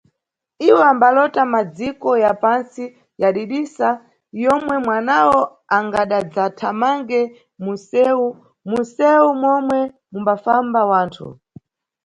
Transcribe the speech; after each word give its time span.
Iwo 0.67 0.81
ambalota 0.91 1.41
Madziko 1.53 2.09
ya 2.23 2.31
pantsi 2.43 2.83
ya 3.21 3.29
didisa, 3.35 3.89
yomwe 4.43 4.75
mwanawo 4.85 5.39
angadadzathamange 5.77 7.19
mu 7.63 7.71
nseu, 7.77 8.25
mu 8.69 8.77
mseu 8.81 9.27
momwe 9.43 9.79
mumbafamba 10.11 10.81
wanthu. 10.91 11.27